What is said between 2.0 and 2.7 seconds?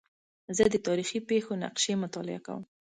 مطالعه کوم.